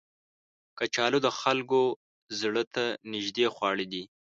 [0.77, 1.81] کچالو د خلکو
[2.39, 4.03] زړه ته نیژدې خواړه دي